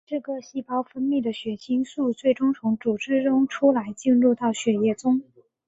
[0.07, 5.21] 嗜铬细胞分泌的血清素最终从组织中出来进入血液中。